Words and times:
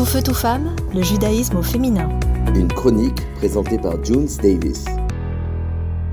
Tout 0.00 0.06
feu, 0.06 0.22
tout 0.22 0.32
femme, 0.32 0.74
le 0.94 1.02
judaïsme 1.02 1.58
au 1.58 1.62
féminin. 1.62 2.08
Une 2.54 2.68
chronique 2.68 3.20
présentée 3.36 3.76
par 3.76 4.02
Junes 4.02 4.30
Davis. 4.42 4.86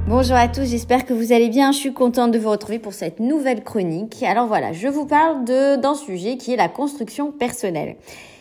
Bonjour 0.09 0.35
à 0.35 0.49
tous, 0.49 0.65
j'espère 0.65 1.05
que 1.05 1.13
vous 1.13 1.31
allez 1.31 1.47
bien. 1.47 1.71
Je 1.71 1.77
suis 1.77 1.93
contente 1.93 2.33
de 2.33 2.37
vous 2.37 2.49
retrouver 2.49 2.79
pour 2.79 2.91
cette 2.91 3.21
nouvelle 3.21 3.63
chronique. 3.63 4.21
Alors 4.23 4.45
voilà, 4.45 4.73
je 4.73 4.89
vous 4.89 5.05
parle 5.05 5.45
d'un 5.45 5.95
sujet 5.95 6.35
qui 6.35 6.51
est 6.51 6.57
la 6.57 6.67
construction 6.67 7.31
personnelle. 7.31 7.95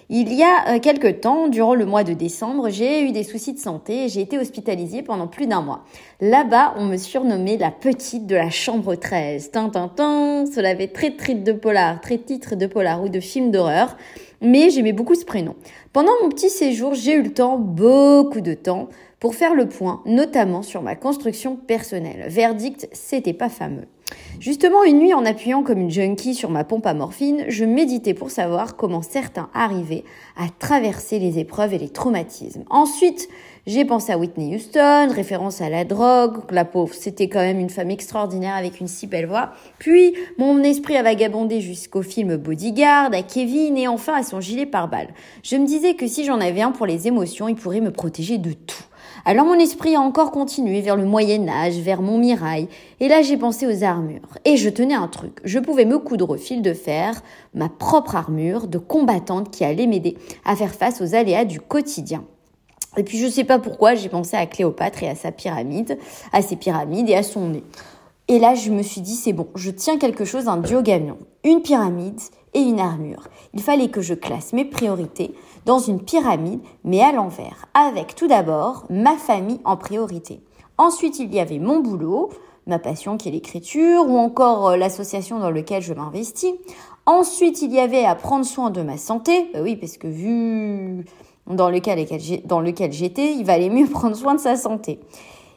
Il 0.08 0.32
y 0.32 0.44
a 0.44 0.76
euh, 0.76 0.78
quelques 0.78 1.20
temps, 1.20 1.48
durant 1.48 1.74
le 1.74 1.84
mois 1.84 2.04
de 2.04 2.12
décembre, 2.12 2.70
j'ai 2.70 3.02
eu 3.02 3.10
des 3.10 3.24
soucis 3.24 3.54
de 3.54 3.58
santé 3.58 4.04
et 4.04 4.08
j'ai 4.08 4.20
été 4.20 4.38
hospitalisée 4.38 5.02
pendant 5.02 5.26
plus 5.26 5.48
d'un 5.48 5.62
mois. 5.62 5.82
Là-bas, 6.20 6.74
on 6.76 6.84
me 6.84 6.96
surnommait 6.96 7.56
la 7.56 7.72
petite 7.72 8.24
de 8.24 8.36
la 8.36 8.48
chambre 8.48 8.94
13. 8.94 9.50
Tintintin, 9.50 10.44
cela 10.46 10.68
avait 10.68 10.86
très 10.86 11.16
trite 11.16 11.42
de 11.42 11.50
polar, 11.50 12.00
très 12.00 12.18
titre 12.18 12.54
de 12.54 12.66
polar 12.66 13.02
ou 13.02 13.08
de 13.08 13.18
film 13.18 13.50
d'horreur. 13.50 13.96
Mais 14.40 14.70
j'aimais 14.70 14.92
beaucoup 14.92 15.16
ce 15.16 15.24
prénom. 15.24 15.56
Pendant 15.92 16.12
mon 16.22 16.28
petit 16.28 16.50
séjour, 16.50 16.94
j'ai 16.94 17.14
eu 17.14 17.22
le 17.22 17.32
temps, 17.32 17.58
beaucoup 17.58 18.40
de 18.40 18.54
temps, 18.54 18.88
pour 19.18 19.34
faire 19.34 19.56
le 19.56 19.68
point, 19.68 20.02
notamment 20.06 20.62
sur 20.62 20.82
ma 20.82 20.94
construction 20.94 21.56
personnelle. 21.56 22.26
Verdict, 22.28 22.88
c'était 22.92 23.32
pas 23.32 23.48
fameux. 23.48 23.88
Justement, 24.38 24.84
une 24.84 24.98
nuit, 24.98 25.14
en 25.14 25.24
appuyant 25.24 25.62
comme 25.62 25.80
une 25.80 25.90
junkie 25.90 26.34
sur 26.34 26.50
ma 26.50 26.62
pompe 26.62 26.86
à 26.86 26.94
morphine, 26.94 27.44
je 27.48 27.64
méditais 27.64 28.14
pour 28.14 28.30
savoir 28.30 28.76
comment 28.76 29.02
certains 29.02 29.48
arrivaient 29.54 30.04
à 30.36 30.46
traverser 30.58 31.18
les 31.18 31.38
épreuves 31.38 31.74
et 31.74 31.78
les 31.78 31.88
traumatismes. 31.88 32.64
Ensuite, 32.70 33.28
j'ai 33.66 33.84
pensé 33.84 34.12
à 34.12 34.18
Whitney 34.18 34.54
Houston, 34.54 35.08
référence 35.12 35.60
à 35.60 35.68
la 35.68 35.84
drogue, 35.84 36.38
la 36.50 36.64
pauvre, 36.64 36.94
c'était 36.94 37.28
quand 37.28 37.40
même 37.40 37.58
une 37.58 37.68
femme 37.68 37.90
extraordinaire 37.90 38.54
avec 38.54 38.80
une 38.80 38.86
si 38.86 39.08
belle 39.08 39.26
voix. 39.26 39.50
Puis, 39.78 40.14
mon 40.38 40.62
esprit 40.62 40.96
a 40.96 41.02
vagabondé 41.02 41.60
jusqu'au 41.60 42.02
film 42.02 42.36
Bodyguard, 42.36 43.12
à 43.12 43.22
Kevin 43.22 43.76
et 43.76 43.88
enfin 43.88 44.14
à 44.14 44.22
son 44.22 44.40
gilet 44.40 44.66
pare-balles. 44.66 45.12
Je 45.42 45.56
me 45.56 45.66
disais 45.66 45.94
que 45.94 46.06
si 46.06 46.24
j'en 46.24 46.40
avais 46.40 46.62
un 46.62 46.70
pour 46.70 46.86
les 46.86 47.08
émotions, 47.08 47.48
il 47.48 47.56
pourrait 47.56 47.80
me 47.80 47.90
protéger 47.90 48.38
de 48.38 48.52
tout. 48.52 48.84
Alors 49.24 49.44
mon 49.44 49.58
esprit 49.58 49.96
a 49.96 50.00
encore 50.00 50.30
continué 50.30 50.80
vers 50.80 50.94
le 50.94 51.04
Moyen 51.04 51.48
Âge, 51.48 51.78
vers 51.78 52.02
Montmirail, 52.02 52.68
et 53.00 53.08
là 53.08 53.22
j'ai 53.22 53.36
pensé 53.36 53.66
aux 53.66 53.82
armures. 53.82 54.38
Et 54.44 54.56
je 54.56 54.68
tenais 54.68 54.94
un 54.94 55.08
truc, 55.08 55.40
je 55.42 55.58
pouvais 55.58 55.84
me 55.84 55.98
coudre 55.98 56.30
au 56.30 56.36
fil 56.36 56.62
de 56.62 56.72
fer 56.72 57.20
ma 57.52 57.68
propre 57.68 58.14
armure 58.14 58.68
de 58.68 58.78
combattante 58.78 59.50
qui 59.50 59.64
allait 59.64 59.88
m'aider 59.88 60.16
à 60.44 60.54
faire 60.54 60.72
face 60.72 61.00
aux 61.00 61.16
aléas 61.16 61.44
du 61.44 61.58
quotidien. 61.58 62.24
Et 62.96 63.04
puis 63.04 63.18
je 63.18 63.28
sais 63.28 63.44
pas 63.44 63.58
pourquoi, 63.58 63.94
j'ai 63.94 64.08
pensé 64.08 64.36
à 64.36 64.46
Cléopâtre 64.46 65.02
et 65.02 65.08
à 65.08 65.14
sa 65.14 65.32
pyramide, 65.32 65.98
à 66.32 66.42
ses 66.42 66.56
pyramides 66.56 67.08
et 67.08 67.14
à 67.14 67.22
son 67.22 67.48
nez. 67.48 67.64
Et 68.28 68.40
là, 68.40 68.54
je 68.54 68.72
me 68.72 68.82
suis 68.82 69.00
dit, 69.00 69.14
c'est 69.14 69.32
bon, 69.32 69.46
je 69.54 69.70
tiens 69.70 69.98
quelque 69.98 70.24
chose 70.24 70.46
d'un 70.46 70.56
diogamion. 70.56 71.16
Une 71.44 71.62
pyramide 71.62 72.20
et 72.54 72.60
une 72.60 72.80
armure. 72.80 73.28
Il 73.54 73.62
fallait 73.62 73.88
que 73.88 74.00
je 74.00 74.14
classe 74.14 74.52
mes 74.52 74.64
priorités 74.64 75.32
dans 75.64 75.78
une 75.78 76.00
pyramide, 76.00 76.60
mais 76.82 77.02
à 77.02 77.12
l'envers, 77.12 77.66
avec 77.74 78.16
tout 78.16 78.26
d'abord 78.26 78.84
ma 78.90 79.16
famille 79.16 79.60
en 79.64 79.76
priorité. 79.76 80.40
Ensuite, 80.78 81.20
il 81.20 81.32
y 81.32 81.38
avait 81.38 81.60
mon 81.60 81.80
boulot, 81.80 82.30
ma 82.66 82.78
passion 82.80 83.16
qui 83.16 83.28
est 83.28 83.32
l'écriture, 83.32 84.08
ou 84.08 84.16
encore 84.16 84.70
euh, 84.70 84.76
l'association 84.76 85.38
dans 85.38 85.50
laquelle 85.50 85.82
je 85.82 85.94
m'investis. 85.94 86.52
Ensuite, 87.06 87.62
il 87.62 87.72
y 87.72 87.78
avait 87.78 88.04
à 88.04 88.16
prendre 88.16 88.44
soin 88.44 88.70
de 88.70 88.82
ma 88.82 88.96
santé, 88.96 89.50
bah 89.54 89.60
oui, 89.62 89.76
parce 89.76 89.96
que 89.96 90.08
vu 90.08 91.04
dans 91.46 91.70
lequel, 91.70 92.06
dans 92.44 92.60
lequel 92.60 92.92
j'étais, 92.92 93.32
il 93.32 93.44
valait 93.44 93.70
mieux 93.70 93.86
prendre 93.90 94.16
soin 94.16 94.34
de 94.34 94.40
sa 94.40 94.56
santé. 94.56 95.00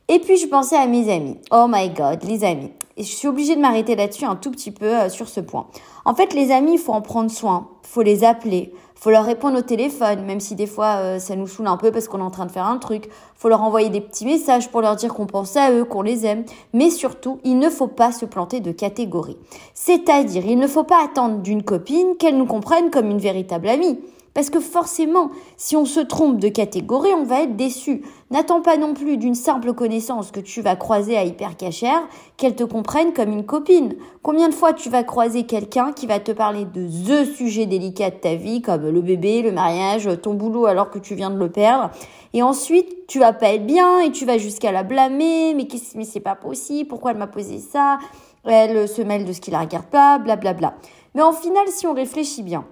Et 0.08 0.20
puis 0.20 0.38
je 0.38 0.48
pensais 0.48 0.76
à 0.76 0.88
mes 0.88 1.12
amis. 1.12 1.38
Oh 1.52 1.68
my 1.70 1.90
god, 1.90 2.24
les 2.24 2.44
amis. 2.44 2.72
Et 2.98 3.04
je 3.04 3.16
suis 3.16 3.28
obligée 3.28 3.56
de 3.56 3.62
m'arrêter 3.62 3.96
là-dessus 3.96 4.26
un 4.26 4.36
tout 4.36 4.52
petit 4.52 4.72
peu 4.72 4.88
euh, 4.88 5.10
sur 5.10 5.30
ce 5.30 5.40
point. 5.40 5.68
En 6.04 6.16
fait, 6.16 6.34
les 6.34 6.52
amis, 6.52 6.74
il 6.74 6.80
faut 6.80 6.92
en 6.94 7.02
prendre 7.02 7.30
soin. 7.32 7.70
Faut 7.84 8.02
les 8.02 8.24
appeler. 8.24 8.74
Faut 8.96 9.12
leur 9.12 9.24
répondre 9.24 9.58
au 9.58 9.62
téléphone, 9.62 10.26
même 10.26 10.42
si 10.42 10.56
des 10.56 10.66
fois 10.68 10.98
euh, 10.98 11.20
ça 11.20 11.38
nous 11.38 11.48
saoule 11.48 11.68
un 11.68 11.78
peu 11.78 11.92
parce 11.92 12.10
qu'on 12.10 12.20
est 12.20 12.24
en 12.24 12.32
train 12.32 12.46
de 12.46 12.52
faire 12.52 12.66
un 12.66 12.78
truc. 12.78 13.08
Faut 13.36 13.48
leur 13.48 13.62
envoyer 13.62 13.90
des 13.90 14.02
petits 14.02 14.26
messages 14.26 14.70
pour 14.70 14.82
leur 14.82 14.98
dire 14.98 15.14
qu'on 15.14 15.28
pense 15.28 15.56
à 15.56 15.72
eux, 15.72 15.86
qu'on 15.86 16.02
les 16.02 16.26
aime. 16.26 16.44
Mais 16.74 16.90
surtout, 16.90 17.40
il 17.46 17.60
ne 17.60 17.70
faut 17.70 17.88
pas 17.88 18.12
se 18.12 18.26
planter 18.26 18.60
de 18.60 18.74
catégorie. 18.74 19.38
C'est-à-dire, 19.74 20.46
il 20.46 20.58
ne 20.58 20.68
faut 20.68 20.84
pas 20.84 21.02
attendre 21.06 21.38
d'une 21.38 21.64
copine 21.64 22.18
qu'elle 22.18 22.38
nous 22.38 22.46
comprenne 22.46 22.90
comme 22.90 23.10
une 23.10 23.20
véritable 23.20 23.70
amie. 23.70 24.00
Parce 24.40 24.50
que 24.50 24.62
forcément, 24.62 25.32
si 25.58 25.76
on 25.76 25.84
se 25.84 26.00
trompe 26.00 26.38
de 26.38 26.48
catégorie, 26.48 27.12
on 27.14 27.26
va 27.26 27.42
être 27.42 27.58
déçu. 27.58 28.04
N'attends 28.32 28.62
pas 28.62 28.78
non 28.78 28.94
plus 28.94 29.18
d'une 29.18 29.36
simple 29.36 29.74
connaissance 29.74 30.32
que 30.32 30.40
tu 30.40 30.62
vas 30.62 30.78
croiser 30.78 31.18
à 31.18 31.26
hyper 31.26 31.58
cachère 31.58 32.08
qu'elle 32.38 32.56
te 32.56 32.64
comprenne 32.64 33.12
comme 33.12 33.34
une 33.34 33.46
copine. 33.46 33.98
Combien 34.24 34.48
de 34.48 34.54
fois 34.54 34.72
tu 34.72 34.90
vas 34.90 35.04
croiser 35.04 35.44
quelqu'un 35.44 35.92
qui 35.92 36.08
va 36.08 36.22
te 36.22 36.32
parler 36.32 36.64
de 36.64 36.88
the 36.88 37.30
sujet 37.30 37.66
délicat 37.66 38.12
de 38.12 38.16
ta 38.16 38.36
vie, 38.36 38.62
comme 38.62 38.88
le 38.88 39.02
bébé, 39.02 39.42
le 39.42 39.52
mariage, 39.52 40.08
ton 40.22 40.36
boulot 40.36 40.68
alors 40.68 40.90
que 40.90 41.00
tu 41.00 41.16
viens 41.16 41.32
de 41.32 41.38
le 41.38 41.50
perdre, 41.50 41.90
et 42.34 42.42
ensuite 42.42 43.08
tu 43.08 43.20
vas 43.20 43.34
pas 43.34 43.50
être 43.50 43.66
bien 43.66 44.00
et 44.00 44.14
tu 44.14 44.24
vas 44.24 44.38
jusqu'à 44.38 44.72
la 44.72 44.84
blâmer, 44.84 45.54
mais 45.54 45.68
mais 45.96 46.06
c'est 46.06 46.22
pas 46.22 46.36
possible, 46.36 46.88
pourquoi 46.88 47.12
elle 47.12 47.18
m'a 47.18 47.28
posé 47.28 47.60
ça, 47.60 47.98
elle 48.46 48.88
se 48.88 49.02
mêle 49.02 49.26
de 49.26 49.34
ce 49.34 49.42
qui 49.42 49.52
la 49.52 49.60
regarde 49.60 49.88
pas, 49.88 50.18
blablabla. 50.18 50.54
Bla 50.54 50.70
bla. 50.70 50.92
Mais 51.14 51.24
en 51.24 51.34
final, 51.34 51.68
si 51.68 51.88
on 51.88 51.94
réfléchit 51.94 52.44
bien, 52.44 52.64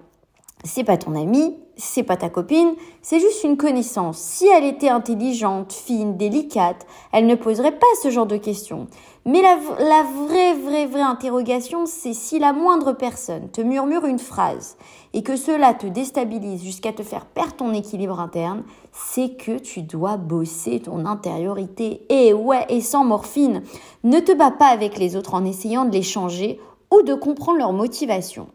c'est 0.64 0.84
pas 0.84 0.96
ton 0.96 1.14
ami, 1.14 1.56
c'est 1.76 2.02
pas 2.02 2.16
ta 2.16 2.28
copine, 2.28 2.74
c'est 3.02 3.20
juste 3.20 3.44
une 3.44 3.56
connaissance. 3.56 4.18
Si 4.18 4.46
elle 4.48 4.64
était 4.64 4.88
intelligente, 4.88 5.72
fine, 5.72 6.16
délicate, 6.16 6.86
elle 7.12 7.26
ne 7.26 7.36
poserait 7.36 7.78
pas 7.78 7.86
ce 8.02 8.10
genre 8.10 8.26
de 8.26 8.36
questions. 8.36 8.88
Mais 9.24 9.42
la, 9.42 9.56
la 9.78 10.02
vraie, 10.02 10.54
vraie, 10.54 10.86
vraie 10.86 11.00
interrogation, 11.00 11.86
c'est 11.86 12.14
si 12.14 12.38
la 12.38 12.52
moindre 12.52 12.92
personne 12.92 13.48
te 13.50 13.60
murmure 13.60 14.06
une 14.06 14.18
phrase 14.18 14.76
et 15.14 15.22
que 15.22 15.36
cela 15.36 15.74
te 15.74 15.86
déstabilise 15.86 16.62
jusqu'à 16.62 16.92
te 16.92 17.02
faire 17.02 17.26
perdre 17.26 17.54
ton 17.54 17.72
équilibre 17.72 18.18
interne, 18.20 18.64
c'est 18.92 19.36
que 19.36 19.58
tu 19.58 19.82
dois 19.82 20.16
bosser 20.16 20.80
ton 20.80 21.06
intériorité. 21.06 22.02
Et 22.08 22.32
ouais, 22.32 22.66
et 22.68 22.80
sans 22.80 23.04
morphine. 23.04 23.62
Ne 24.02 24.18
te 24.18 24.32
bats 24.32 24.50
pas 24.50 24.68
avec 24.68 24.98
les 24.98 25.14
autres 25.14 25.34
en 25.34 25.44
essayant 25.44 25.84
de 25.84 25.92
les 25.92 26.02
changer 26.02 26.58
ou 26.90 27.02
de 27.02 27.14
comprendre 27.14 27.58
leur 27.58 27.72
motivation. 27.72 28.48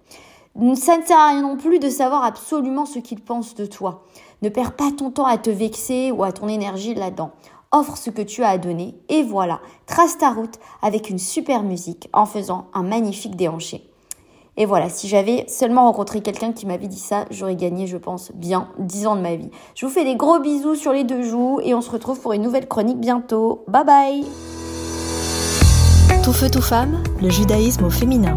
Ça 0.56 0.98
ne 0.98 1.04
sert 1.04 1.18
à 1.18 1.30
rien 1.30 1.42
non 1.42 1.58
plus 1.58 1.80
de 1.80 1.90
savoir 1.90 2.24
absolument 2.24 2.86
ce 2.86 3.00
qu'ils 3.00 3.22
pensent 3.22 3.56
de 3.56 3.66
toi. 3.66 4.04
Ne 4.44 4.50
perds 4.50 4.76
pas 4.76 4.92
ton 4.96 5.10
temps 5.10 5.26
à 5.26 5.38
te 5.38 5.50
vexer 5.50 6.12
ou 6.12 6.24
à 6.24 6.32
ton 6.32 6.48
énergie 6.48 6.94
là-dedans. 6.94 7.32
Offre 7.72 7.98
ce 7.98 8.12
que 8.12 8.22
tu 8.22 8.44
as 8.44 8.50
à 8.50 8.58
donner 8.60 8.94
et 9.10 9.24
voilà, 9.24 9.60
trace 9.88 10.20
ta 10.20 10.30
route 10.30 10.60
avec 10.84 11.10
une 11.10 11.18
super 11.18 11.64
musique 11.64 12.08
en 12.14 12.28
faisant 12.28 12.68
un 12.76 12.84
magnifique 12.84 13.36
déhanché. 13.36 13.90
Et 14.56 14.68
voilà, 14.68 14.90
si 14.90 15.08
j'avais 15.08 15.46
seulement 15.48 15.86
rencontré 15.86 16.22
quelqu'un 16.22 16.52
qui 16.52 16.68
m'avait 16.68 16.88
dit 16.88 17.00
ça, 17.00 17.26
j'aurais 17.32 17.56
gagné, 17.56 17.88
je 17.88 17.98
pense, 17.98 18.32
bien 18.36 18.68
10 18.78 19.08
ans 19.08 19.16
de 19.16 19.22
ma 19.22 19.36
vie. 19.36 19.50
Je 19.74 19.88
vous 19.88 19.92
fais 19.92 20.04
des 20.04 20.16
gros 20.16 20.38
bisous 20.38 20.76
sur 20.76 20.94
les 20.94 21.04
deux 21.04 21.24
joues 21.24 21.60
et 21.64 21.74
on 21.74 21.82
se 21.82 21.90
retrouve 21.90 22.20
pour 22.20 22.34
une 22.34 22.44
nouvelle 22.44 22.68
chronique 22.68 23.00
bientôt. 23.00 23.64
Bye 23.68 23.86
bye 23.86 24.24
Tout 26.24 26.34
feu, 26.34 26.52
tout 26.52 26.62
femme, 26.62 27.02
le 27.20 27.32
judaïsme 27.32 27.86
au 27.86 27.90
féminin. 27.90 28.36